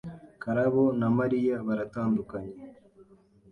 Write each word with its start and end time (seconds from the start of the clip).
Karabo 0.43 0.83
na 0.99 1.07
Mariya 1.17 1.55
baratandukanye. 1.67 2.55